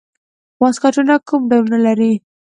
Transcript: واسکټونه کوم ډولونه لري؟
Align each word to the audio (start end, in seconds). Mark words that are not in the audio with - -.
واسکټونه 0.61 1.13
کوم 1.27 1.41
ډولونه 1.49 1.77
لري؟ 1.85 2.11